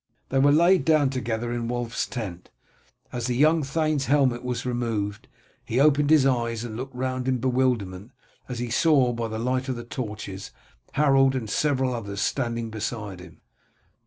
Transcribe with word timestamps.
They 0.29 0.39
were 0.39 0.51
laid 0.51 0.83
down 0.83 1.11
together 1.11 1.53
in 1.53 1.67
Wulf's 1.67 2.07
tent. 2.07 2.49
As 3.13 3.27
the 3.27 3.35
young 3.35 3.61
thane's 3.61 4.05
helmet 4.07 4.43
was 4.43 4.65
removed, 4.65 5.27
he 5.63 5.79
opened 5.79 6.09
his 6.09 6.25
eyes 6.25 6.63
and 6.63 6.75
looked 6.75 6.95
round 6.95 7.27
in 7.27 7.37
bewilderment 7.37 8.09
as 8.49 8.57
he 8.57 8.71
saw, 8.71 9.13
by 9.13 9.27
the 9.27 9.37
light 9.37 9.69
of 9.69 9.75
the 9.75 9.83
torches, 9.83 10.49
Harold 10.93 11.35
and 11.35 11.47
several 11.47 11.93
others 11.93 12.19
standing 12.19 12.71
beside 12.71 13.19
him. 13.19 13.41